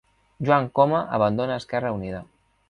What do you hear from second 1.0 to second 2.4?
abandona Esquerra Unida